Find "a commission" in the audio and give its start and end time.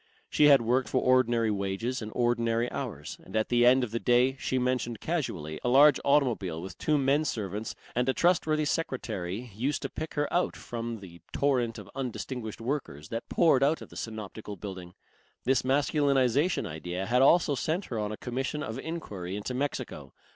18.11-18.63